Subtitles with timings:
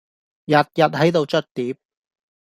[0.45, 1.75] 日日喺度捽碟